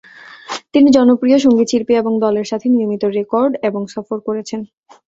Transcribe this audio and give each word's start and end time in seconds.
তিনি 0.73 0.87
জনপ্রিয় 0.91 1.37
সঙ্গীতশিল্পী 1.39 1.93
এবং 1.95 2.13
দলের 2.25 2.49
সাথে 2.51 2.67
নিয়মিত 2.69 3.03
রেকর্ড 3.17 3.53
এবং 3.67 3.81
সফর 3.93 4.17
করেছেন। 4.27 4.59